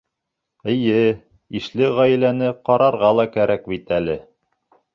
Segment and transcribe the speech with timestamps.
[0.71, 1.01] Эйе,
[1.59, 4.21] ишле ғаиләне ҡарарға ла кәрәк бит әле.